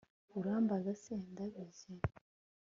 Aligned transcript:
Urambaza 0.37 0.91
se 1.03 1.13
ndabizi 1.31 1.93